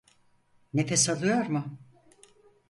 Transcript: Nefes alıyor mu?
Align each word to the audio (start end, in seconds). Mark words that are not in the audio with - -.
Nefes 0.73 1.09
alıyor 1.09 1.45
mu? 1.49 1.77